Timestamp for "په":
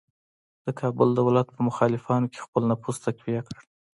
1.51-1.59